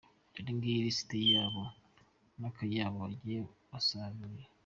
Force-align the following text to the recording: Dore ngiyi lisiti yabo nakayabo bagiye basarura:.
Dore 0.33 0.51
ngiyi 0.57 0.85
lisiti 0.85 1.17
yabo 1.33 1.63
nakayabo 2.39 2.95
bagiye 3.03 3.39
basarura:. 3.69 4.45